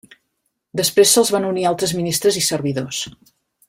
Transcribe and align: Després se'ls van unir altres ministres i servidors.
Després 0.81 1.13
se'ls 1.17 1.31
van 1.37 1.47
unir 1.51 1.69
altres 1.73 1.95
ministres 2.01 2.43
i 2.43 2.47
servidors. 2.51 3.07